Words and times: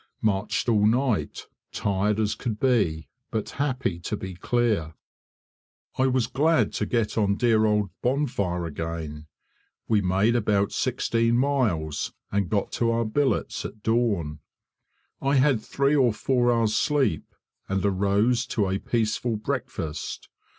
Marched 0.23 0.67
all 0.67 0.87
night, 0.87 1.45
tired 1.71 2.19
as 2.19 2.33
could 2.33 2.59
be, 2.59 3.07
but 3.29 3.51
happy 3.61 3.99
to 3.99 4.17
be 4.17 4.33
clear. 4.33 4.95
I 5.95 6.07
was 6.07 6.25
glad 6.25 6.73
to 6.73 6.87
get 6.87 7.19
on 7.19 7.35
dear 7.35 7.67
old 7.67 7.91
Bonfire 8.01 8.65
again. 8.65 9.27
We 9.87 10.01
made 10.01 10.35
about 10.35 10.71
sixteen 10.71 11.37
miles, 11.37 12.13
and 12.31 12.49
got 12.49 12.71
to 12.71 12.89
our 12.89 13.05
billets 13.05 13.63
at 13.63 13.83
dawn. 13.83 14.39
I 15.21 15.35
had 15.35 15.61
three 15.61 15.95
or 15.95 16.13
four 16.13 16.51
hours' 16.51 16.75
sleep, 16.75 17.35
and 17.69 17.85
arose 17.85 18.47
to 18.47 18.69
a 18.69 18.79
peaceful 18.79 19.35
breakfast. 19.35 20.29